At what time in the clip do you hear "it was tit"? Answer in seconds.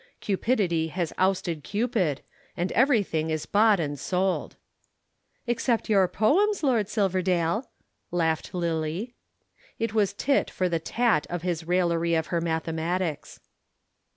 9.77-10.49